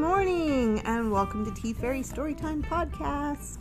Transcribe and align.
morning, 0.00 0.80
and 0.86 1.12
welcome 1.12 1.44
to 1.44 1.50
Tea 1.52 1.74
Fairy 1.74 2.00
Storytime 2.00 2.66
Podcast. 2.66 3.58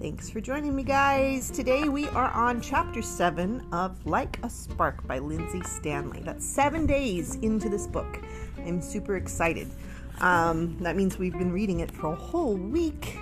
Thanks 0.00 0.28
for 0.28 0.40
joining 0.40 0.74
me, 0.74 0.82
guys. 0.82 1.48
Today 1.48 1.88
we 1.88 2.08
are 2.08 2.32
on 2.32 2.60
chapter 2.60 3.00
7 3.00 3.64
of 3.70 4.04
Like 4.04 4.40
a 4.42 4.50
Spark 4.50 5.06
by 5.06 5.20
Lyndsay 5.20 5.64
Stanley. 5.64 6.22
That's 6.24 6.44
seven 6.44 6.86
days 6.86 7.36
into 7.36 7.68
this 7.68 7.86
book. 7.86 8.18
I'm 8.66 8.82
super 8.82 9.16
excited. 9.16 9.70
Um, 10.18 10.76
that 10.80 10.96
means 10.96 11.18
we've 11.18 11.38
been 11.38 11.52
reading 11.52 11.78
it 11.78 11.92
for 11.92 12.12
a 12.12 12.16
whole 12.16 12.56
week. 12.56 13.16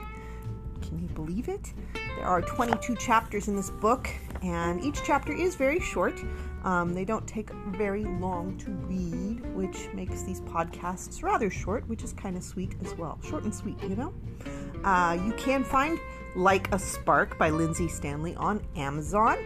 Can 0.81 0.99
you 0.99 1.09
believe 1.09 1.51
it? 1.51 1.75
There 2.17 2.25
are 2.25 2.41
22 2.41 2.97
chapters 2.97 3.47
in 3.47 3.57
this 3.57 3.69
book, 3.69 4.09
and 4.43 4.83
each 4.83 5.03
chapter 5.05 5.35
is 5.35 5.55
very 5.55 5.81
short. 5.81 6.19
Um, 6.65 6.95
they 6.95 7.05
don't 7.05 7.27
take 7.27 7.51
very 7.69 8.05
long 8.05 8.57
to 8.59 8.71
read, 8.71 9.55
which 9.55 9.89
makes 9.93 10.23
these 10.23 10.41
podcasts 10.41 11.23
rather 11.23 11.51
short, 11.51 11.87
which 11.89 12.03
is 12.03 12.15
kind 12.15 12.37
of 12.37 12.43
sweet 12.43 12.75
as 12.83 12.95
well. 12.95 13.19
Short 13.23 13.45
and 13.45 13.55
sweet, 13.55 13.81
you 13.83 13.97
know? 13.97 14.15
Uh, 14.83 15.19
you 15.25 15.33
can 15.35 15.63
find 15.63 15.99
Like 16.35 16.73
a 16.75 16.79
Spark 16.79 17.39
by 17.39 17.51
Lyndsay 17.51 17.91
Stanley 17.91 18.35
on 18.37 18.61
Amazon. 18.77 19.37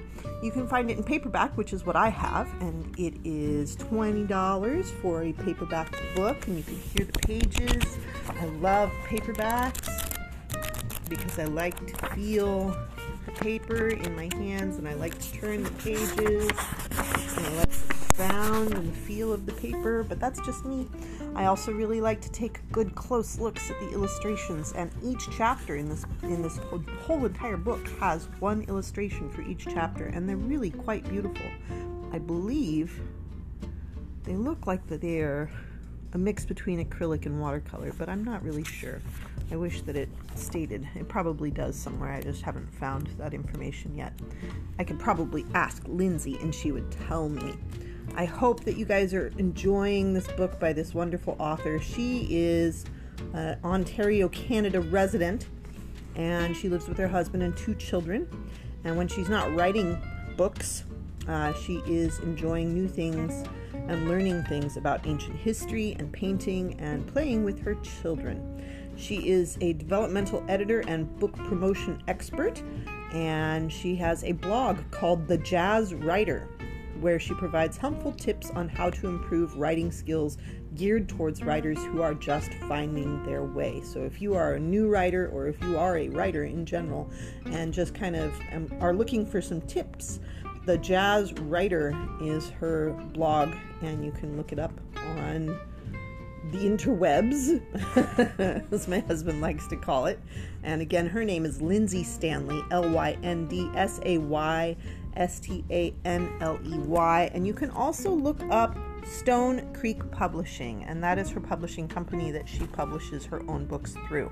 You 0.42 0.50
can 0.50 0.66
find 0.66 0.90
it 0.90 0.96
in 0.96 1.04
paperback, 1.04 1.56
which 1.56 1.72
is 1.72 1.84
what 1.84 1.96
I 1.96 2.08
have, 2.08 2.48
and 2.60 2.94
it 2.98 3.14
is 3.24 3.76
$20 3.76 4.84
for 5.02 5.24
a 5.24 5.32
paperback 5.32 5.92
book, 6.14 6.46
and 6.46 6.56
you 6.56 6.62
can 6.62 6.76
hear 6.76 7.04
the 7.04 7.18
pages. 7.18 7.98
I 8.28 8.46
love 8.46 8.90
paperbacks 9.04 10.08
because 11.08 11.38
I 11.38 11.44
like 11.44 11.76
to 11.86 12.06
feel 12.14 12.76
the 13.26 13.32
paper 13.32 13.88
in 13.88 14.14
my 14.14 14.28
hands 14.36 14.76
and 14.78 14.88
I 14.88 14.94
like 14.94 15.18
to 15.18 15.32
turn 15.32 15.62
the 15.62 15.70
pages 15.70 16.50
The 17.34 17.68
sound 18.16 18.74
and 18.74 18.88
the 18.88 18.96
feel 18.96 19.32
of 19.32 19.46
the 19.46 19.52
paper, 19.52 20.02
but 20.02 20.18
that's 20.18 20.40
just 20.40 20.64
me. 20.64 20.86
I 21.34 21.46
also 21.46 21.72
really 21.72 22.00
like 22.00 22.20
to 22.22 22.32
take 22.32 22.60
good 22.72 22.94
close 22.94 23.38
looks 23.38 23.70
at 23.70 23.78
the 23.80 23.90
illustrations 23.90 24.72
and 24.72 24.90
each 25.04 25.28
chapter 25.30 25.76
in 25.76 25.88
this 25.88 26.04
in 26.22 26.42
this 26.42 26.56
whole, 26.56 26.82
whole 27.02 27.24
entire 27.24 27.56
book 27.56 27.86
has 28.00 28.28
one 28.40 28.62
illustration 28.62 29.30
for 29.30 29.42
each 29.42 29.66
chapter 29.66 30.06
and 30.06 30.28
they're 30.28 30.36
really 30.36 30.70
quite 30.70 31.08
beautiful. 31.08 31.46
I 32.12 32.18
believe 32.18 33.00
they 34.24 34.34
look 34.34 34.66
like 34.66 34.86
they're 34.86 35.50
a 36.14 36.18
mix 36.18 36.44
between 36.44 36.84
acrylic 36.84 37.26
and 37.26 37.40
watercolor, 37.40 37.92
but 37.98 38.08
I'm 38.08 38.24
not 38.24 38.42
really 38.42 38.64
sure. 38.64 39.00
I 39.50 39.56
wish 39.56 39.80
that 39.82 39.96
it 39.96 40.10
stated. 40.34 40.86
It 40.94 41.08
probably 41.08 41.50
does 41.50 41.76
somewhere. 41.76 42.12
I 42.12 42.20
just 42.20 42.42
haven't 42.42 42.72
found 42.74 43.08
that 43.18 43.32
information 43.32 43.94
yet. 43.94 44.12
I 44.78 44.84
could 44.84 44.98
probably 44.98 45.46
ask 45.54 45.82
Lyndsay 45.84 46.40
and 46.42 46.54
she 46.54 46.70
would 46.70 46.90
tell 46.90 47.28
me. 47.28 47.54
I 48.14 48.24
hope 48.24 48.64
that 48.64 48.76
you 48.76 48.84
guys 48.84 49.14
are 49.14 49.28
enjoying 49.38 50.12
this 50.12 50.26
book 50.28 50.60
by 50.60 50.72
this 50.72 50.92
wonderful 50.92 51.36
author. 51.38 51.80
She 51.80 52.26
is 52.30 52.84
an 53.32 53.58
Ontario, 53.64 54.28
Canada 54.28 54.80
resident 54.80 55.46
and 56.14 56.56
she 56.56 56.68
lives 56.68 56.88
with 56.88 56.98
her 56.98 57.08
husband 57.08 57.42
and 57.42 57.56
two 57.56 57.74
children. 57.74 58.28
And 58.84 58.96
when 58.96 59.08
she's 59.08 59.28
not 59.28 59.54
writing 59.54 60.00
books, 60.36 60.84
uh, 61.26 61.52
she 61.54 61.76
is 61.86 62.18
enjoying 62.20 62.74
new 62.74 62.88
things 62.88 63.44
and 63.72 64.08
learning 64.08 64.42
things 64.44 64.76
about 64.76 65.06
ancient 65.06 65.36
history 65.36 65.96
and 65.98 66.12
painting 66.12 66.78
and 66.80 67.06
playing 67.06 67.44
with 67.44 67.60
her 67.62 67.74
children. 67.76 68.62
She 68.98 69.28
is 69.28 69.56
a 69.60 69.74
developmental 69.74 70.44
editor 70.48 70.80
and 70.80 71.16
book 71.20 71.32
promotion 71.36 72.02
expert, 72.08 72.60
and 73.12 73.72
she 73.72 73.94
has 73.96 74.24
a 74.24 74.32
blog 74.32 74.78
called 74.90 75.28
The 75.28 75.38
Jazz 75.38 75.94
Writer, 75.94 76.48
where 77.00 77.20
she 77.20 77.32
provides 77.34 77.76
helpful 77.76 78.10
tips 78.10 78.50
on 78.50 78.68
how 78.68 78.90
to 78.90 79.06
improve 79.06 79.56
writing 79.56 79.92
skills 79.92 80.36
geared 80.74 81.08
towards 81.08 81.44
writers 81.44 81.78
who 81.84 82.02
are 82.02 82.12
just 82.12 82.52
finding 82.68 83.24
their 83.24 83.44
way. 83.44 83.80
So, 83.82 84.00
if 84.00 84.20
you 84.20 84.34
are 84.34 84.54
a 84.54 84.60
new 84.60 84.88
writer 84.88 85.28
or 85.28 85.46
if 85.46 85.62
you 85.62 85.78
are 85.78 85.96
a 85.96 86.08
writer 86.08 86.44
in 86.44 86.66
general 86.66 87.08
and 87.46 87.72
just 87.72 87.94
kind 87.94 88.16
of 88.16 88.32
um, 88.52 88.68
are 88.80 88.92
looking 88.92 89.24
for 89.24 89.40
some 89.40 89.60
tips, 89.62 90.18
the 90.66 90.76
Jazz 90.76 91.32
Writer 91.34 91.94
is 92.20 92.50
her 92.50 92.90
blog, 93.12 93.54
and 93.80 94.04
you 94.04 94.10
can 94.10 94.36
look 94.36 94.50
it 94.52 94.58
up 94.58 94.72
on 94.96 95.56
the 96.52 96.58
interwebs, 96.58 97.60
as 98.72 98.88
my 98.88 99.00
husband 99.00 99.40
likes 99.40 99.66
to 99.68 99.76
call 99.76 100.06
it. 100.06 100.20
And 100.62 100.80
again, 100.80 101.06
her 101.08 101.24
name 101.24 101.44
is 101.44 101.58
Lyndsay 101.58 102.04
Stanley, 102.04 102.62
L 102.70 102.88
Y 102.90 103.16
N 103.22 103.46
D 103.46 103.70
S 103.74 104.00
A 104.04 104.18
Y 104.18 104.76
S 105.16 105.40
T 105.40 105.64
A 105.70 105.94
N 106.04 106.30
L 106.40 106.58
E 106.64 106.78
Y. 106.78 107.30
And 107.34 107.46
you 107.46 107.54
can 107.54 107.70
also 107.70 108.10
look 108.10 108.40
up 108.50 108.76
Stone 109.04 109.72
Creek 109.74 110.10
Publishing, 110.10 110.84
and 110.84 111.02
that 111.02 111.18
is 111.18 111.30
her 111.30 111.40
publishing 111.40 111.88
company 111.88 112.30
that 112.30 112.48
she 112.48 112.66
publishes 112.66 113.24
her 113.26 113.42
own 113.48 113.66
books 113.66 113.94
through. 114.06 114.30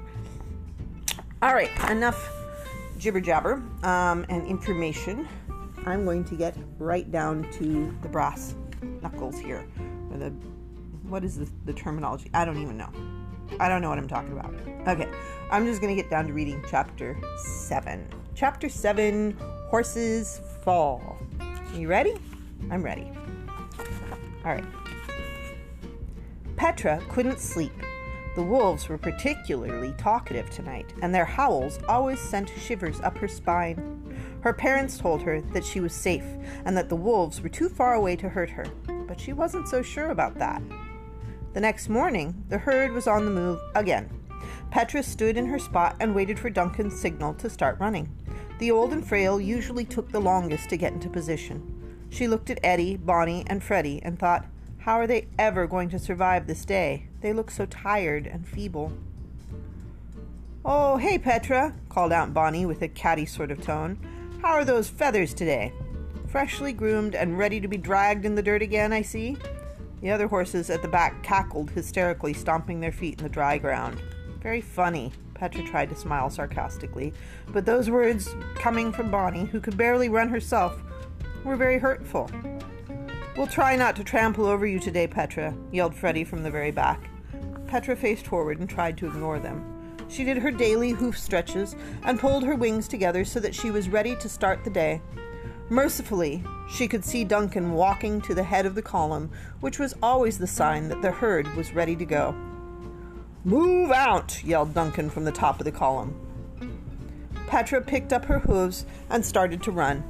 All 1.43 1.55
right, 1.55 1.71
enough 1.91 2.31
jibber 2.99 3.21
jabber 3.21 3.62
um, 3.82 4.25
and 4.28 4.47
information. 4.47 5.28
I'm 5.84 6.05
going 6.05 6.25
to 6.25 6.34
get 6.34 6.56
right 6.78 7.10
down 7.10 7.50
to 7.53 7.94
the 8.03 8.09
brass 8.09 8.55
knuckles 9.03 9.38
here, 9.38 9.66
or 10.10 10.19
the 10.19 10.32
what 11.09 11.25
is 11.25 11.37
the, 11.37 11.49
the 11.65 11.72
terminology? 11.72 12.31
I 12.34 12.44
don't 12.44 12.61
even 12.61 12.77
know. 12.77 12.91
I 13.61 13.69
don't 13.69 13.81
know 13.81 13.89
what 13.89 13.99
I'm 13.99 14.09
talking 14.09 14.33
about. 14.33 14.53
Okay, 14.89 15.09
I'm 15.50 15.65
just 15.67 15.81
to 15.81 15.94
get 15.94 16.11
down 16.11 16.27
to 16.27 16.33
reading 16.33 16.62
chapter 16.69 17.17
7. 17.39 18.09
Chapter 18.34 18.69
7 18.69 19.37
Horses 19.69 20.41
Fall. 20.62 21.17
You 21.75 21.89
ready? 21.89 22.17
I'm 22.71 22.83
ready. 22.83 23.11
All 24.44 24.53
right. 24.53 24.65
Petra 26.56 27.00
couldn't 27.09 27.38
sleep. 27.38 27.73
The 28.34 28.43
wolves 28.43 28.88
were 28.88 28.99
particularly 28.99 29.94
talkative 29.97 30.50
tonight, 30.50 30.93
and 31.00 31.15
their 31.15 31.25
howls 31.25 31.78
always 31.88 32.21
sent 32.21 32.50
shivers 32.59 33.00
up 33.00 33.17
her 33.19 33.28
spine. 33.28 34.38
Her 34.43 34.53
parents 34.53 34.99
told 34.99 35.23
her 35.23 35.41
that 35.41 35.65
she 35.65 35.81
was 35.81 35.94
safe 35.94 36.25
and 36.65 36.77
that 36.77 36.88
the 36.88 36.97
wolves 36.97 37.41
were 37.41 37.49
too 37.49 37.69
far 37.69 37.94
away 37.94 38.17
to 38.17 38.28
hurt 38.28 38.50
her, 38.50 38.67
but 39.09 39.19
she 39.19 39.33
wasn't 39.33 39.69
so 39.69 39.83
sure 39.83 40.11
about 40.11 40.38
that. 40.38 40.62
The 41.56 41.62
next 41.62 41.89
morning, 41.89 42.44
the 42.50 42.59
herd 42.59 42.93
was 42.93 43.06
on 43.06 43.25
the 43.25 43.31
move 43.31 43.59
again. 43.75 44.11
Petra 44.71 45.03
stood 45.03 45.39
in 45.39 45.47
her 45.47 45.59
spot 45.59 45.97
and 46.00 46.15
waited 46.15 46.39
for 46.39 46.50
Duncan's 46.50 47.00
signal 47.00 47.33
to 47.33 47.49
start 47.49 47.81
running. 47.81 48.15
The 48.59 48.71
old 48.71 48.93
and 48.93 49.03
frail 49.03 49.41
usually 49.41 49.87
took 49.87 50.12
the 50.12 50.21
longest 50.21 50.69
to 50.69 50.77
get 50.77 50.93
into 50.93 51.09
position. 51.09 52.06
She 52.11 52.28
looked 52.28 52.50
at 52.50 52.61
Eddie, 52.62 52.99
Bonnie, 52.99 53.43
and 53.47 53.65
Freddie 53.65 54.03
and 54.03 54.19
thought, 54.19 54.44
how 54.81 54.97
are 54.97 55.06
they 55.06 55.28
ever 55.39 55.67
going 55.67 55.89
to 55.89 55.99
survive 55.99 56.47
this 56.47 56.67
day? 56.67 57.06
They 57.22 57.33
look 57.33 57.50
so 57.50 57.65
tired 57.65 58.27
and 58.27 58.47
feeble. 58.47 58.93
Oh, 60.62 60.99
hey, 60.99 61.17
Petra, 61.17 61.75
called 61.88 62.12
out 62.12 62.34
Bonnie 62.34 62.67
with 62.67 62.83
a 62.83 62.88
catty 62.88 63.25
sort 63.25 63.50
of 63.50 63.62
tone. 63.62 63.97
How 64.43 64.53
are 64.53 64.65
those 64.67 64.91
feathers 64.91 65.33
today? 65.33 65.73
Freshly 66.28 66.75
groomed 66.75 67.15
and 67.15 67.38
ready 67.38 67.62
to 67.62 67.69
be 67.69 67.78
dragged 67.78 68.27
in 68.27 68.34
the 68.34 68.43
dirt 68.43 68.61
again, 68.61 68.93
I 68.93 69.00
see. 69.00 69.38
The 70.06 70.12
other 70.12 70.28
horses 70.28 70.71
at 70.71 70.83
the 70.83 70.89
back 70.89 71.21
cackled 71.25 71.72
hysterically, 71.72 72.33
stomping 72.33 72.78
their 72.78 72.93
feet 72.93 73.19
in 73.19 73.25
the 73.25 73.28
dry 73.28 73.59
ground. 73.59 74.00
Very 74.41 74.61
funny. 74.61 75.12
Petra 75.34 75.65
tried 75.65 75.89
to 75.89 75.97
smile 75.97 76.31
sarcastically, 76.31 77.12
but 77.49 77.67
those 77.67 77.91
words 77.91 78.33
coming 78.55 78.93
from 78.93 79.11
Bonnie, 79.11 79.47
who 79.47 79.59
could 79.59 79.77
barely 79.77 80.09
run 80.09 80.28
herself, 80.28 80.81
were 81.43 81.56
very 81.56 81.77
hurtful. 81.77 82.31
We'll 83.37 83.49
try 83.49 83.75
not 83.75 83.97
to 83.97 84.05
trample 84.05 84.47
over 84.47 84.65
you 84.65 84.78
today, 84.78 85.09
Petra, 85.09 85.53
yelled 85.72 85.97
Freddie 85.97 86.23
from 86.23 86.44
the 86.44 86.53
very 86.53 86.71
back. 86.71 87.11
Petra 87.67 87.97
faced 87.97 88.28
forward 88.28 88.61
and 88.61 88.71
tried 88.71 88.97
to 88.99 89.09
ignore 89.09 89.41
them. 89.41 90.06
She 90.09 90.23
did 90.23 90.37
her 90.37 90.53
daily 90.53 90.91
hoof 90.91 91.19
stretches 91.19 91.75
and 92.05 92.21
pulled 92.21 92.44
her 92.44 92.55
wings 92.55 92.87
together 92.87 93.25
so 93.25 93.41
that 93.41 93.56
she 93.56 93.73
was 93.73 93.88
ready 93.88 94.14
to 94.14 94.29
start 94.29 94.62
the 94.62 94.70
day. 94.70 95.02
Mercifully, 95.68 96.44
she 96.68 96.86
could 96.86 97.04
see 97.04 97.24
Duncan 97.24 97.72
walking 97.72 98.20
to 98.22 98.34
the 98.34 98.44
head 98.44 98.66
of 98.66 98.76
the 98.76 98.82
column, 98.82 99.30
which 99.60 99.78
was 99.78 99.94
always 100.00 100.38
the 100.38 100.46
sign 100.46 100.88
that 100.88 101.02
the 101.02 101.10
herd 101.10 101.52
was 101.56 101.72
ready 101.72 101.96
to 101.96 102.04
go. 102.04 102.32
Move 103.44 103.90
out! 103.90 104.42
yelled 104.44 104.74
Duncan 104.74 105.10
from 105.10 105.24
the 105.24 105.32
top 105.32 105.58
of 105.58 105.64
the 105.64 105.72
column. 105.72 106.14
Petra 107.46 107.80
picked 107.80 108.12
up 108.12 108.24
her 108.26 108.40
hooves 108.40 108.86
and 109.10 109.24
started 109.24 109.62
to 109.62 109.70
run. 109.70 110.04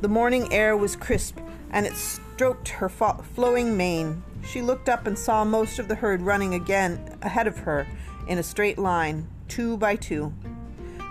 The 0.00 0.08
morning 0.08 0.52
air 0.52 0.76
was 0.76 0.96
crisp, 0.96 1.38
and 1.70 1.86
it 1.86 1.94
stroked 1.94 2.68
her 2.68 2.88
fo- 2.88 3.22
flowing 3.34 3.76
mane. 3.76 4.22
She 4.42 4.62
looked 4.62 4.88
up 4.88 5.06
and 5.06 5.18
saw 5.18 5.44
most 5.44 5.78
of 5.78 5.88
the 5.88 5.94
herd 5.94 6.22
running 6.22 6.54
again 6.54 7.18
ahead 7.22 7.46
of 7.46 7.58
her 7.58 7.86
in 8.26 8.38
a 8.38 8.42
straight 8.42 8.78
line, 8.78 9.28
two 9.48 9.76
by 9.76 9.96
two. 9.96 10.32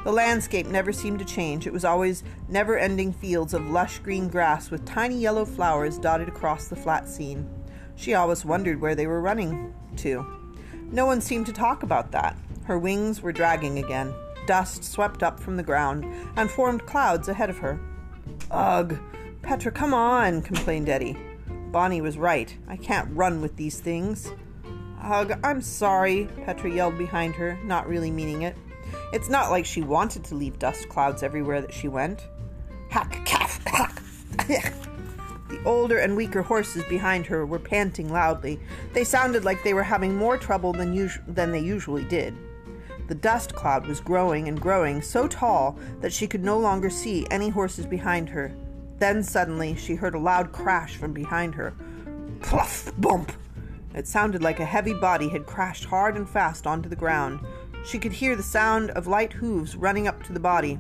The 0.04 0.12
landscape 0.12 0.68
never 0.68 0.94
seemed 0.94 1.20
to 1.20 1.26
change. 1.26 1.68
It 1.68 1.74
was 1.74 1.84
always 1.84 2.24
never 2.48 2.78
ending 2.78 3.12
fields 3.12 3.54
of 3.54 3.70
lush 3.70 4.00
green 4.00 4.30
grass 4.30 4.72
with 4.72 4.86
tiny 4.86 5.18
yellow 5.18 5.44
flowers 5.44 5.98
dotted 5.98 6.30
across 6.30 6.68
the 6.68 6.76
flat 6.76 7.08
scene. 7.08 7.48
She 7.96 8.14
always 8.14 8.46
wondered 8.46 8.80
where 8.80 8.96
they 8.96 9.08
were 9.08 9.22
running 9.22 9.74
to. 9.98 10.26
No 10.92 11.06
one 11.06 11.20
seemed 11.20 11.46
to 11.48 11.54
talk 11.54 11.84
about 11.84 12.12
that. 12.12 12.38
Her 12.64 12.80
wings 12.80 13.22
were 13.22 13.34
dragging 13.34 13.78
again. 13.78 14.14
Dust 14.48 14.84
swept 14.86 15.22
up 15.22 15.40
from 15.40 15.58
the 15.58 15.64
ground 15.64 16.06
and 16.38 16.50
formed 16.50 16.86
clouds 16.86 17.28
ahead 17.28 17.50
of 17.50 17.58
her. 17.58 17.80
Ugh! 18.52 18.98
Petra, 19.42 19.72
come 19.72 19.94
on, 19.94 20.42
complained 20.42 20.88
Eddie. 20.88 21.18
Bonnie 21.72 22.02
was 22.02 22.18
right. 22.18 22.56
I 22.68 22.78
can't 22.78 23.10
run 23.12 23.42
with 23.42 23.58
these 23.58 23.80
things. 23.80 24.32
Ugh, 25.04 25.38
I'm 25.44 25.62
sorry, 25.62 26.30
Petra 26.46 26.72
yelled 26.72 26.98
behind 26.98 27.36
her, 27.36 27.60
not 27.64 27.88
really 27.88 28.12
meaning 28.12 28.44
it. 28.44 28.56
It's 29.14 29.30
not 29.30 29.52
like 29.52 29.66
she 29.66 29.82
wanted 29.82 30.24
to 30.26 30.36
leave 30.36 30.60
dust 30.60 30.90
clouds 30.90 31.24
everywhere 31.24 31.62
that 31.62 31.74
she 31.74 31.88
went. 31.88 32.28
Hack, 32.90 33.26
calf, 33.26 33.64
hack. 33.66 34.02
the 34.48 35.62
older 35.66 35.98
and 35.98 36.16
weaker 36.16 36.42
horses 36.42 36.84
behind 36.86 37.26
her 37.28 37.46
were 37.46 37.60
panting 37.60 38.12
loudly. 38.12 38.60
They 38.94 39.04
sounded 39.04 39.46
like 39.46 39.64
they 39.64 39.74
were 39.74 39.84
having 39.84 40.16
more 40.16 40.38
trouble 40.38 40.74
than, 40.74 40.94
us- 40.98 41.20
than 41.28 41.52
they 41.52 41.60
usually 41.60 42.04
did. 42.06 42.36
The 43.08 43.16
dust 43.16 43.56
cloud 43.56 43.88
was 43.88 44.00
growing 44.00 44.48
and 44.48 44.62
growing 44.62 45.02
so 45.02 45.28
tall 45.28 45.80
that 46.02 46.14
she 46.14 46.28
could 46.28 46.44
no 46.44 46.60
longer 46.60 46.92
see 46.92 47.26
any 47.32 47.50
horses 47.50 47.88
behind 47.88 48.30
her. 48.30 48.54
Then 49.00 49.24
suddenly 49.24 49.76
she 49.76 49.96
heard 49.96 50.14
a 50.14 50.20
loud 50.20 50.52
crash 50.52 50.96
from 50.96 51.14
behind 51.14 51.56
her. 51.56 51.74
Pluff! 52.42 52.92
Bump! 53.00 53.32
It 53.96 54.08
sounded 54.08 54.44
like 54.44 54.60
a 54.60 54.66
heavy 54.66 54.94
body 54.94 55.30
had 55.30 55.48
crashed 55.48 55.86
hard 55.86 56.16
and 56.16 56.30
fast 56.30 56.68
onto 56.68 56.88
the 56.88 56.96
ground. 56.96 57.40
She 57.86 58.00
could 58.00 58.14
hear 58.14 58.36
the 58.36 58.44
sound 58.44 58.92
of 58.92 59.08
light 59.08 59.34
hooves 59.34 59.76
running 59.76 60.08
up 60.08 60.24
to 60.24 60.34
the 60.34 60.40
body. 60.40 60.80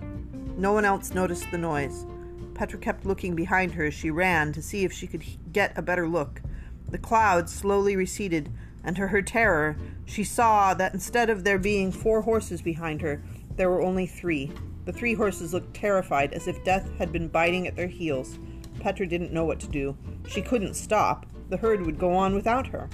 No 0.58 0.74
one 0.74 0.86
else 0.86 1.14
noticed 1.14 1.50
the 1.52 1.58
noise. 1.58 2.06
Petra 2.54 2.78
kept 2.78 3.06
looking 3.06 3.36
behind 3.36 3.74
her 3.74 3.86
as 3.86 3.94
she 3.94 4.12
ran 4.12 4.52
to 4.54 4.62
see 4.62 4.84
if 4.84 4.92
she 4.92 5.08
could 5.08 5.24
get 5.54 5.78
a 5.78 5.82
better 5.82 6.08
look. 6.08 6.42
The 6.90 6.98
clouds 6.98 7.54
slowly 7.54 7.96
receded, 7.96 8.52
and 8.84 8.96
to 8.96 9.08
her 9.08 9.22
terror, 9.22 9.78
she 10.06 10.24
saw 10.24 10.74
that 10.74 10.94
instead 10.94 11.30
of 11.30 11.44
there 11.44 11.60
being 11.60 11.92
four 11.92 12.22
horses 12.22 12.62
behind 12.62 13.02
her, 13.02 13.22
there 13.56 13.70
were 13.70 13.82
only 13.82 14.06
three. 14.06 14.52
The 14.86 14.94
three 14.94 15.14
horses 15.14 15.54
looked 15.54 15.74
terrified, 15.74 16.34
as 16.34 16.48
if 16.48 16.64
death 16.64 16.90
had 16.98 17.12
been 17.12 17.28
biting 17.28 17.68
at 17.68 17.76
their 17.76 17.88
heels. 17.88 18.40
Petra 18.80 19.06
didn't 19.06 19.32
know 19.32 19.46
what 19.46 19.60
to 19.62 19.68
do. 19.68 19.96
She 20.28 20.42
couldn't 20.42 20.74
stop. 20.74 21.26
The 21.50 21.58
herd 21.58 21.86
would 21.86 22.00
go 22.00 22.14
on 22.14 22.36
without 22.36 22.68
her. 22.68 22.90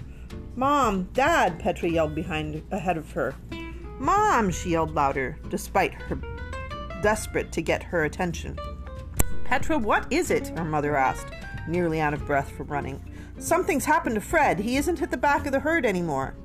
Mom, 0.56 1.10
Dad, 1.14 1.60
Petra 1.60 1.90
yelled 1.90 2.16
behind 2.16 2.64
ahead 2.72 2.98
of 2.98 3.12
her. 3.12 3.34
Mom, 4.00 4.52
she 4.52 4.72
yelled 4.72 4.94
louder, 4.94 5.38
despite 5.50 5.94
her 5.94 6.20
desperate 7.02 7.52
to 7.52 7.62
get 7.62 7.84
her 7.84 8.04
attention. 8.04 8.58
Petra, 9.44 9.78
what 9.78 10.12
is 10.12 10.32
it? 10.32 10.48
her 10.58 10.66
mother 10.66 10.96
asked, 10.96 11.28
nearly 11.68 12.02
out 12.02 12.14
of 12.14 12.26
breath 12.26 12.52
from 12.52 12.68
running. 12.68 13.00
Something's 13.38 13.86
happened 13.86 14.16
to 14.16 14.22
Fred. 14.22 14.60
He 14.60 14.78
isn't 14.78 15.02
at 15.02 15.12
the 15.12 15.18
back 15.18 15.46
of 15.46 15.52
the 15.52 15.60
herd 15.60 15.86
anymore. 15.86 16.36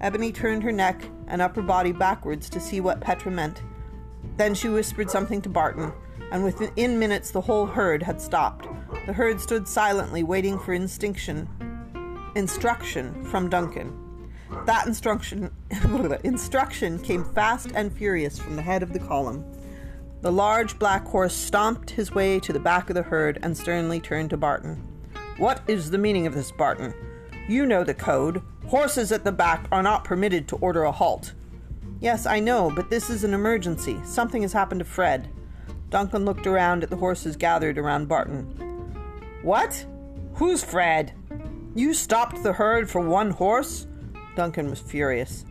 Ebony 0.00 0.32
turned 0.32 0.62
her 0.62 0.72
neck 0.72 1.02
and 1.28 1.40
upper 1.40 1.62
body 1.62 1.92
backwards 1.92 2.50
to 2.50 2.60
see 2.60 2.80
what 2.80 3.00
Petra 3.00 3.30
meant. 3.30 3.62
Then 4.36 4.54
she 4.54 4.68
whispered 4.68 5.10
something 5.10 5.40
to 5.42 5.48
Barton, 5.48 5.92
and 6.30 6.44
within 6.44 6.98
minutes 6.98 7.30
the 7.30 7.40
whole 7.40 7.66
herd 7.66 8.02
had 8.02 8.20
stopped. 8.20 8.66
The 9.06 9.12
herd 9.12 9.40
stood 9.40 9.66
silently, 9.66 10.22
waiting 10.22 10.58
for 10.58 10.72
instinction, 10.72 11.48
instruction 12.34 13.24
from 13.24 13.48
Duncan. 13.48 13.96
That 14.66 14.86
instruction, 14.86 15.50
instruction 16.24 16.98
came 16.98 17.24
fast 17.24 17.72
and 17.74 17.92
furious 17.92 18.38
from 18.38 18.56
the 18.56 18.62
head 18.62 18.82
of 18.82 18.92
the 18.92 18.98
column. 18.98 19.44
The 20.20 20.30
large 20.30 20.78
black 20.78 21.04
horse 21.04 21.34
stomped 21.34 21.90
his 21.90 22.12
way 22.12 22.38
to 22.40 22.52
the 22.52 22.60
back 22.60 22.88
of 22.88 22.94
the 22.94 23.02
herd 23.02 23.40
and 23.42 23.56
sternly 23.56 23.98
turned 23.98 24.30
to 24.30 24.36
Barton. 24.36 24.76
What 25.36 25.62
is 25.66 25.90
the 25.90 25.98
meaning 25.98 26.28
of 26.28 26.34
this, 26.34 26.52
Barton? 26.52 26.94
You 27.48 27.66
know 27.66 27.82
the 27.82 27.94
code. 27.94 28.40
Horses 28.68 29.10
at 29.10 29.24
the 29.24 29.32
back 29.32 29.66
are 29.72 29.82
not 29.82 30.04
permitted 30.04 30.46
to 30.48 30.56
order 30.56 30.84
a 30.84 30.92
halt. 30.92 31.32
Yes, 32.00 32.26
I 32.26 32.38
know, 32.38 32.70
but 32.70 32.88
this 32.88 33.10
is 33.10 33.24
an 33.24 33.34
emergency. 33.34 33.98
Something 34.04 34.42
has 34.42 34.52
happened 34.52 34.78
to 34.78 34.84
Fred. 34.84 35.28
Duncan 35.90 36.24
looked 36.24 36.46
around 36.46 36.82
at 36.82 36.90
the 36.90 36.96
horses 36.96 37.36
gathered 37.36 37.76
around 37.76 38.08
Barton. 38.08 38.44
What? 39.42 39.84
Who's 40.34 40.62
Fred? 40.62 41.12
You 41.74 41.94
stopped 41.94 42.42
the 42.42 42.52
herd 42.52 42.88
for 42.88 43.00
one 43.00 43.30
horse? 43.30 43.86
Duncan 44.34 44.70
was 44.70 44.80
furious. 44.80 45.44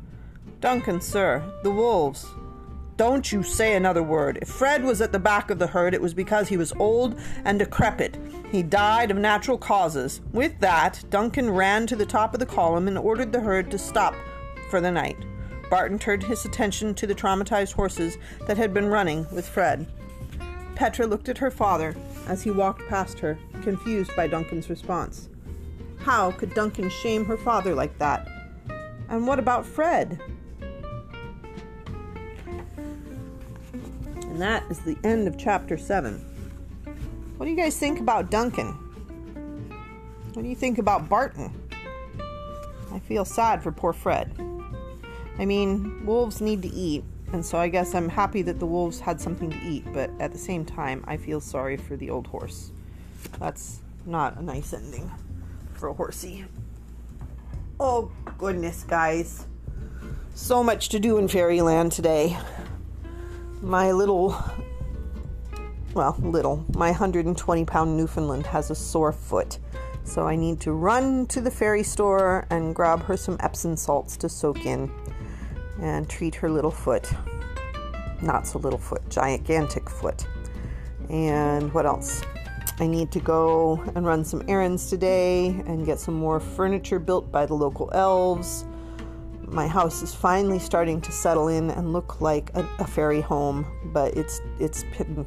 Duncan, 0.60 1.02
sir, 1.02 1.44
the 1.64 1.72
wolves. 1.72 2.28
Don't 2.98 3.32
you 3.32 3.42
say 3.42 3.76
another 3.76 4.04
word. 4.04 4.38
If 4.42 4.50
Fred 4.50 4.84
was 4.84 5.02
at 5.02 5.12
the 5.12 5.20
back 5.20 5.50
of 5.50 5.60
the 5.60 5.68
herd, 5.68 5.94
it 5.94 6.02
was 6.02 6.14
because 6.14 6.48
he 6.48 6.58
was 6.58 6.74
old 6.74 7.20
and 7.46 7.58
decrepit. 7.58 8.18
He 8.52 8.62
died 8.62 9.10
of 9.10 9.18
natural 9.18 9.58
causes. 9.58 10.22
With 10.34 10.60
that, 10.60 11.04
Duncan 11.10 11.50
ran 11.50 11.88
to 11.88 11.96
the 11.96 12.06
top 12.06 12.34
of 12.34 12.40
the 12.40 12.46
column 12.46 12.88
and 12.88 12.98
ordered 12.98 13.32
the 13.32 13.40
herd 13.40 13.72
to 13.72 13.80
stop 13.80 14.14
for 14.70 14.82
the 14.82 14.92
night. 14.92 15.18
Barton 15.70 15.98
turned 15.98 16.24
his 16.24 16.46
attention 16.46 16.94
to 16.96 17.08
the 17.08 17.16
traumatized 17.16 17.74
horses 17.74 18.18
that 18.46 18.58
had 18.58 18.74
been 18.74 18.88
running 18.88 19.26
with 19.32 19.48
Fred. 19.48 19.88
Petra 20.76 21.08
looked 21.08 21.30
at 21.30 21.38
her 21.38 21.50
father 21.50 21.96
as 22.28 22.44
he 22.44 22.52
walked 22.52 22.88
past 22.88 23.20
her, 23.20 23.40
confused 23.62 24.16
by 24.16 24.28
Duncan's 24.28 24.70
response. 24.70 25.30
How 25.98 26.32
could 26.32 26.54
Duncan 26.54 26.90
shame 26.90 27.26
her 27.26 27.38
father 27.38 27.74
like 27.74 27.98
that? 28.00 28.28
And 29.12 29.28
what 29.28 29.40
about 29.40 29.66
Fred? 29.66 30.22
And 34.24 34.42
that 34.42 34.64
is 34.72 34.80
the 34.80 34.98
end 35.04 35.28
of 35.28 35.38
chapter 35.38 35.78
7. 35.78 36.14
What 37.36 37.46
do 37.46 37.52
you 37.52 37.58
guys 37.58 37.78
think 37.78 38.00
about 38.00 38.32
Duncan? 38.32 38.68
What 40.32 40.44
do 40.44 40.48
you 40.48 40.56
think 40.56 40.78
about 40.78 41.10
Barton? 41.10 41.52
I 42.94 43.00
feel 43.00 43.26
sad 43.26 43.62
for 43.62 43.74
poor 43.74 43.92
Fred. 43.92 44.34
I 45.38 45.44
mean, 45.44 46.06
wolves 46.06 46.40
need 46.40 46.62
to 46.62 46.70
eat, 46.70 47.04
and 47.34 47.46
so 47.46 47.58
I 47.58 47.68
guess 47.68 47.94
I'm 47.94 48.08
happy 48.08 48.42
that 48.44 48.60
the 48.60 48.66
wolves 48.66 49.02
had 49.02 49.20
something 49.20 49.50
to 49.50 49.60
eat, 49.62 49.84
but 49.94 50.10
at 50.22 50.32
the 50.32 50.38
same 50.38 50.64
time, 50.64 51.04
I 51.06 51.18
feel 51.18 51.42
sorry 51.42 51.76
for 51.76 51.98
the 51.98 52.10
old 52.10 52.28
horse. 52.28 52.72
That's 53.40 53.82
not 54.06 54.38
a 54.38 54.42
nice 54.42 54.72
ending 54.72 55.12
for 55.74 55.90
a 55.90 55.94
horsey. 55.94 56.46
Oh, 57.84 58.12
goodness, 58.38 58.84
guys. 58.84 59.48
So 60.36 60.64
much 60.64 60.90
to 60.90 61.00
do 61.00 61.18
in 61.18 61.28
Fairyland 61.28 61.92
today 61.92 62.38
my 63.64 63.92
little, 63.92 64.36
well, 65.96 66.16
little, 66.20 66.64
my 66.76 66.92
120 66.92 67.66
pound 67.66 67.98
Newfoundland 67.98 68.46
has 68.46 68.70
a 68.70 68.76
sore 68.76 69.12
foot. 69.12 69.58
So 70.04 70.28
I 70.28 70.36
need 70.36 70.60
to 70.62 70.74
run 70.74 71.26
to 71.28 71.42
the 71.42 71.50
fairy 71.50 71.82
store 71.82 72.46
and 72.52 72.76
grab 72.76 73.02
her 73.06 73.18
some 73.18 73.38
Epsom 73.40 73.76
salts 73.76 74.16
to 74.18 74.30
soak 74.30 74.64
in 74.68 74.92
and 75.82 76.08
treat 76.08 76.36
her 76.36 76.52
little 76.52 76.70
foot. 76.70 77.12
Not 78.22 78.46
so 78.46 78.60
little 78.60 78.78
foot, 78.78 79.10
gigantic 79.10 79.90
foot. 79.90 80.28
And 81.10 81.74
what 81.74 81.88
else? 81.88 82.22
I 82.82 82.88
need 82.88 83.12
to 83.12 83.20
go 83.22 83.82
and 83.96 84.06
run 84.06 84.26
some 84.26 84.44
errands 84.50 84.90
today 84.90 85.48
and 85.66 85.86
get 85.86 86.00
some 86.00 86.16
more 86.16 86.40
furniture 86.40 87.00
built 87.00 87.32
by 87.32 87.46
the 87.46 87.54
local 87.54 87.90
elves 87.94 88.66
my 89.52 89.68
house 89.68 90.02
is 90.02 90.16
finally 90.16 90.60
starting 90.60 91.02
to 91.02 91.12
settle 91.12 91.50
in 91.50 91.70
and 91.72 91.92
look 91.92 92.22
like 92.22 92.52
a, 92.56 92.68
a 92.80 92.88
fairy 92.88 93.22
home, 93.22 93.66
but 93.86 94.16
it's 94.16 94.42
it's 94.60 94.84
been 94.98 95.26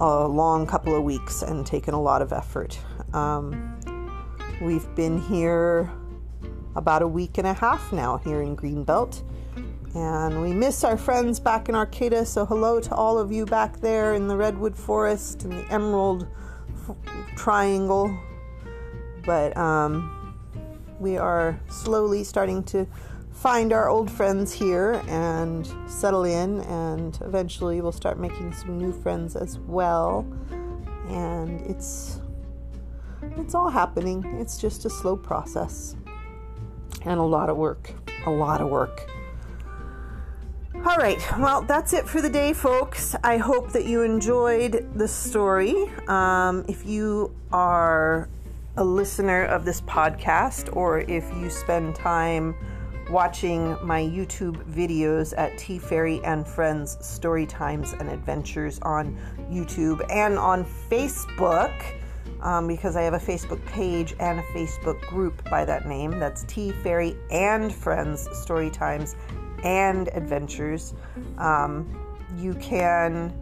a 0.00 0.26
long 0.26 0.66
couple 0.66 0.94
of 0.94 1.04
weeks 1.04 1.42
and 1.42 1.64
taken 1.64 1.94
a 1.94 2.00
lot 2.00 2.22
of 2.22 2.32
effort. 2.32 2.78
Um, 3.12 3.78
we've 4.60 4.92
been 4.94 5.20
here 5.20 5.90
about 6.74 7.02
a 7.02 7.08
week 7.08 7.38
and 7.38 7.46
a 7.46 7.54
half 7.54 7.92
now 7.92 8.18
here 8.18 8.42
in 8.42 8.56
Greenbelt, 8.56 9.22
and 9.94 10.42
we 10.42 10.52
miss 10.52 10.82
our 10.82 10.96
friends 10.96 11.38
back 11.38 11.68
in 11.68 11.74
Arcata. 11.74 12.26
So 12.26 12.44
hello 12.44 12.80
to 12.80 12.94
all 12.94 13.18
of 13.18 13.30
you 13.30 13.46
back 13.46 13.78
there 13.78 14.14
in 14.14 14.26
the 14.26 14.36
redwood 14.36 14.76
forest 14.76 15.44
and 15.44 15.52
the 15.52 15.72
Emerald 15.72 16.26
Triangle. 17.36 18.18
But 19.24 19.56
um, 19.56 20.34
we 20.98 21.16
are 21.16 21.60
slowly 21.68 22.24
starting 22.24 22.62
to 22.64 22.86
find 23.32 23.72
our 23.72 23.88
old 23.88 24.10
friends 24.10 24.52
here 24.52 25.02
and 25.08 25.70
settle 25.86 26.24
in, 26.24 26.60
and 26.60 27.18
eventually 27.22 27.80
we'll 27.80 27.92
start 27.92 28.18
making 28.18 28.52
some 28.52 28.78
new 28.78 28.92
friends 28.92 29.36
as 29.36 29.58
well. 29.60 30.26
And 31.08 31.60
it's 31.62 32.20
it's 33.36 33.54
all 33.54 33.68
happening. 33.68 34.24
It's 34.40 34.58
just 34.58 34.84
a 34.84 34.90
slow 34.90 35.16
process 35.16 35.96
and 37.02 37.20
a 37.20 37.22
lot 37.22 37.50
of 37.50 37.56
work. 37.56 37.92
A 38.26 38.30
lot 38.30 38.60
of 38.60 38.68
work. 38.68 39.08
All 40.86 40.98
right, 40.98 41.20
well, 41.40 41.62
that's 41.62 41.92
it 41.92 42.08
for 42.08 42.20
the 42.20 42.30
day, 42.30 42.52
folks. 42.52 43.16
I 43.24 43.38
hope 43.38 43.72
that 43.72 43.86
you 43.86 44.02
enjoyed 44.02 44.88
the 44.94 45.08
story. 45.08 45.74
Um, 46.06 46.64
if 46.68 46.86
you 46.86 47.34
are 47.52 48.28
a 48.76 48.84
listener 48.84 49.46
of 49.46 49.64
this 49.64 49.80
podcast, 49.80 50.76
or 50.76 51.00
if 51.00 51.28
you 51.34 51.50
spend 51.50 51.96
time 51.96 52.54
watching 53.10 53.76
my 53.84 54.00
YouTube 54.00 54.62
videos 54.72 55.34
at 55.36 55.58
Tea 55.58 55.80
Fairy 55.80 56.20
and 56.22 56.46
Friends 56.46 57.04
Story 57.04 57.46
Times 57.46 57.92
and 57.94 58.08
Adventures 58.08 58.78
on 58.82 59.18
YouTube 59.50 60.08
and 60.08 60.38
on 60.38 60.64
Facebook. 60.64 61.74
Um, 62.42 62.68
because 62.68 62.96
I 62.96 63.02
have 63.02 63.14
a 63.14 63.18
Facebook 63.18 63.64
page 63.66 64.14
and 64.20 64.38
a 64.38 64.42
Facebook 64.44 65.00
group 65.08 65.42
by 65.50 65.64
that 65.64 65.88
name. 65.88 66.18
That's 66.20 66.44
Tea 66.44 66.70
Fairy 66.70 67.16
and 67.30 67.74
Friends 67.74 68.28
Story 68.38 68.70
Times 68.70 69.16
and 69.64 70.08
Adventures. 70.08 70.94
Um, 71.38 71.98
you 72.36 72.54
can 72.54 73.32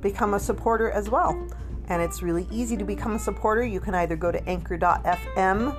become 0.00 0.34
a 0.34 0.40
supporter 0.40 0.90
as 0.90 1.08
well. 1.10 1.48
And 1.88 2.00
it's 2.00 2.22
really 2.22 2.46
easy 2.50 2.76
to 2.76 2.84
become 2.84 3.16
a 3.16 3.18
supporter. 3.18 3.64
You 3.64 3.80
can 3.80 3.94
either 3.94 4.16
go 4.16 4.32
to 4.32 4.48
anchor.fm 4.48 5.76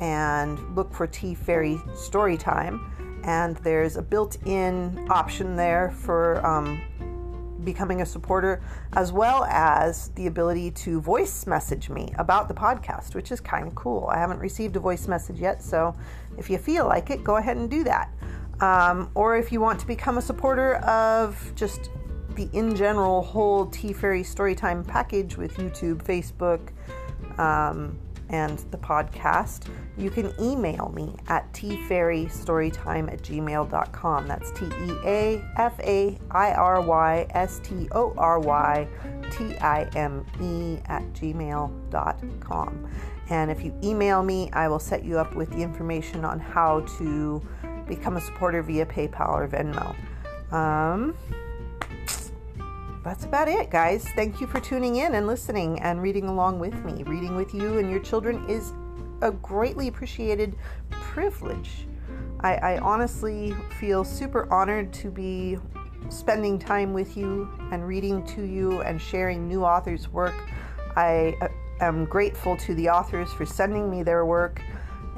and 0.00 0.76
look 0.76 0.92
for 0.92 1.06
Tea 1.06 1.34
Fairy 1.34 1.76
Storytime. 1.94 2.80
And 3.24 3.56
there's 3.58 3.96
a 3.96 4.02
built 4.02 4.38
in 4.46 5.06
option 5.10 5.56
there 5.56 5.90
for 5.90 6.44
um, 6.46 6.80
becoming 7.64 8.00
a 8.00 8.06
supporter, 8.06 8.62
as 8.94 9.12
well 9.12 9.44
as 9.44 10.08
the 10.10 10.26
ability 10.26 10.70
to 10.70 11.00
voice 11.00 11.46
message 11.46 11.90
me 11.90 12.12
about 12.16 12.48
the 12.48 12.54
podcast, 12.54 13.14
which 13.14 13.32
is 13.32 13.40
kind 13.40 13.66
of 13.66 13.74
cool. 13.74 14.08
I 14.10 14.18
haven't 14.18 14.38
received 14.38 14.76
a 14.76 14.80
voice 14.80 15.08
message 15.08 15.40
yet, 15.40 15.62
so 15.62 15.94
if 16.36 16.48
you 16.48 16.58
feel 16.58 16.86
like 16.86 17.10
it, 17.10 17.24
go 17.24 17.36
ahead 17.36 17.56
and 17.56 17.68
do 17.68 17.84
that. 17.84 18.10
Um, 18.60 19.10
or 19.14 19.36
if 19.36 19.52
you 19.52 19.60
want 19.60 19.78
to 19.80 19.86
become 19.86 20.18
a 20.18 20.22
supporter 20.22 20.76
of 20.76 21.52
just 21.54 21.90
the 22.34 22.48
in 22.52 22.74
general 22.74 23.22
whole 23.22 23.66
Tea 23.66 23.92
Fairy 23.92 24.22
Storytime 24.22 24.86
package 24.86 25.36
with 25.36 25.56
YouTube, 25.56 26.02
Facebook, 26.02 26.70
um, 27.38 27.98
and 28.30 28.58
the 28.70 28.76
podcast, 28.76 29.68
you 29.96 30.10
can 30.10 30.32
email 30.38 30.92
me 30.94 31.14
at 31.28 31.50
teafairystorytime 31.52 33.12
at 33.12 33.22
gmail.com. 33.22 34.28
That's 34.28 34.50
T 34.52 34.66
E 34.66 34.92
A 35.04 35.44
F 35.56 35.78
A 35.80 36.18
I 36.30 36.52
R 36.52 36.80
Y 36.82 37.26
S 37.30 37.60
T 37.62 37.88
O 37.92 38.12
R 38.18 38.38
Y 38.38 38.86
T 39.30 39.56
I 39.58 39.84
M 39.94 40.26
E 40.42 40.78
at 40.86 41.02
gmail.com. 41.14 42.90
And 43.30 43.50
if 43.50 43.62
you 43.62 43.78
email 43.82 44.22
me, 44.22 44.50
I 44.52 44.68
will 44.68 44.78
set 44.78 45.04
you 45.04 45.18
up 45.18 45.34
with 45.34 45.50
the 45.50 45.58
information 45.58 46.24
on 46.24 46.38
how 46.38 46.80
to 46.98 47.42
become 47.88 48.16
a 48.16 48.20
supporter 48.20 48.62
via 48.62 48.86
PayPal 48.86 49.30
or 49.30 49.48
Venmo. 49.48 49.96
Um, 50.52 51.14
that's 53.02 53.24
about 53.24 53.48
it, 53.48 53.70
guys. 53.70 54.06
Thank 54.14 54.40
you 54.40 54.46
for 54.46 54.60
tuning 54.60 54.96
in 54.96 55.14
and 55.14 55.26
listening 55.26 55.80
and 55.80 56.02
reading 56.02 56.26
along 56.28 56.58
with 56.58 56.74
me. 56.84 57.02
Reading 57.04 57.36
with 57.36 57.54
you 57.54 57.78
and 57.78 57.90
your 57.90 58.00
children 58.00 58.44
is 58.48 58.72
a 59.22 59.30
greatly 59.30 59.88
appreciated 59.88 60.56
privilege. 60.90 61.86
I, 62.40 62.54
I 62.54 62.78
honestly 62.78 63.54
feel 63.80 64.04
super 64.04 64.52
honored 64.52 64.92
to 64.94 65.10
be 65.10 65.58
spending 66.08 66.58
time 66.58 66.92
with 66.92 67.16
you 67.16 67.50
and 67.72 67.86
reading 67.86 68.24
to 68.26 68.42
you 68.42 68.82
and 68.82 69.00
sharing 69.00 69.48
new 69.48 69.64
authors' 69.64 70.08
work. 70.08 70.34
I 70.96 71.36
uh, 71.40 71.48
am 71.80 72.04
grateful 72.04 72.56
to 72.58 72.74
the 72.74 72.88
authors 72.88 73.32
for 73.32 73.44
sending 73.44 73.90
me 73.90 74.02
their 74.02 74.24
work, 74.24 74.62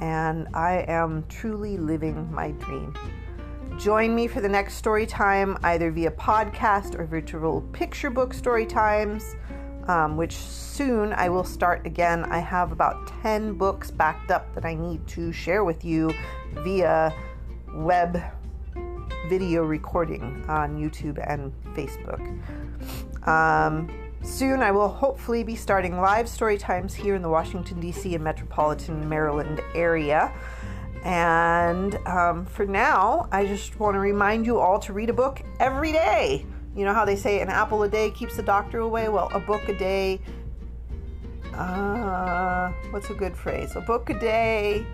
and 0.01 0.49
I 0.55 0.85
am 0.89 1.25
truly 1.29 1.77
living 1.77 2.33
my 2.33 2.53
dream. 2.53 2.95
Join 3.79 4.15
me 4.15 4.27
for 4.27 4.41
the 4.41 4.49
next 4.49 4.75
story 4.75 5.07
time, 5.07 5.57
either 5.63 5.91
via 5.91 6.11
podcast 6.11 6.99
or 6.99 7.07
virtual 7.07 7.63
picture 7.73 8.11
book 8.11 8.35
story 8.35 8.67
times, 8.67 9.37
um, 9.89 10.17
which 10.17 10.37
soon 10.37 11.13
I 11.13 11.29
will 11.29 11.45
start 11.45 11.87
again. 11.87 12.25
I 12.25 12.39
have 12.39 12.73
about 12.73 13.07
10 13.23 13.55
books 13.55 13.91
backed 13.91 14.31
up 14.31 14.55
that 14.55 14.65
I 14.65 14.75
need 14.75 15.07
to 15.09 15.33
share 15.33 15.65
with 15.65 15.85
you 15.85 16.13
via 16.65 17.15
web 17.75 18.23
video 19.29 19.63
recording 19.63 20.45
on 20.49 20.77
YouTube 20.77 21.23
and 21.27 21.53
Facebook. 21.75 22.21
Um, 23.27 23.89
soon 24.23 24.63
I 24.63 24.71
will 24.71 24.89
hopefully 24.89 25.43
be 25.43 25.55
starting 25.55 26.01
live 26.01 26.29
story 26.29 26.59
times 26.59 26.95
here 26.95 27.15
in 27.15 27.23
the 27.23 27.29
Washington, 27.29 27.81
D.C. 27.81 28.15
and 28.15 28.25
metropolitan 28.25 29.09
Maryland 29.09 29.61
area. 29.75 30.33
And 31.05 31.95
um, 32.07 32.45
for 32.45 32.67
now, 32.67 33.29
I 33.33 33.47
just 33.47 33.81
want 33.81 33.95
to 33.95 34.01
remind 34.01 34.45
you 34.45 34.59
all 34.59 34.79
to 34.81 34.93
read 34.93 35.09
a 35.09 35.15
book 35.15 35.43
every 35.59 35.93
day. 35.93 36.45
You 36.77 36.85
know 36.85 36.93
how 36.93 37.05
they 37.05 37.17
say 37.17 37.41
an 37.41 37.49
apple 37.49 37.83
a 37.83 37.89
day 37.89 38.11
keeps 38.11 38.37
the 38.37 38.43
doctor 38.43 38.79
away? 38.81 39.09
Well, 39.09 39.31
a 39.33 39.41
book 39.41 39.69
a 39.69 39.77
day. 39.77 40.21
Uh, 41.55 42.71
what's 42.91 43.11
a 43.11 43.15
good 43.15 43.37
phrase? 43.37 43.75
A 43.77 43.81
book 43.81 44.11
a 44.11 44.19
day 44.19 44.87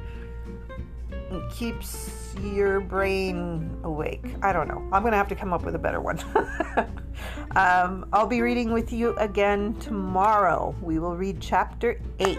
keeps 1.51 2.26
your 2.43 2.81
brain 2.81 3.79
awake. 3.83 4.25
I 4.43 4.53
don't 4.53 4.69
know. 4.69 4.83
I'm 4.93 5.03
going 5.03 5.13
to 5.13 5.17
have 5.17 5.29
to 5.29 5.35
come 5.35 5.53
up 5.53 5.65
with 5.65 5.75
a 5.75 5.79
better 5.79 6.01
one. 6.01 6.19
um, 7.57 8.07
I'll 8.13 8.27
be 8.27 8.43
reading 8.43 8.73
with 8.73 8.93
you 8.93 9.17
again 9.17 9.75
tomorrow. 9.81 10.75
We 10.83 10.99
will 10.99 11.17
read 11.17 11.41
chapter 11.41 12.01
8. 12.21 12.39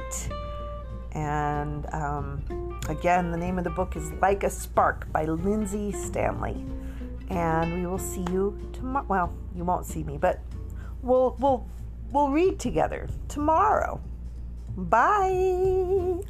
And 1.13 1.91
um, 1.93 2.79
again, 2.89 3.31
the 3.31 3.37
name 3.37 3.57
of 3.57 3.63
the 3.63 3.69
book 3.69 3.95
is 3.95 4.11
Like 4.13 4.43
a 4.43 4.49
Spark 4.49 5.11
by 5.11 5.25
Lyndsay 5.25 5.95
Stanley. 5.95 6.63
And 7.29 7.73
we 7.73 7.85
will 7.85 7.97
see 7.97 8.25
you 8.31 8.57
tomorrow. 8.73 9.05
Well, 9.07 9.33
you 9.55 9.65
won't 9.65 9.85
see 9.85 10.03
me, 10.03 10.17
but 10.17 10.39
we'll 11.01 11.35
we'll 11.39 11.67
we'll 12.11 12.29
read 12.29 12.57
together 12.59 13.09
tomorrow. 13.27 13.99
Bye. 14.77 16.21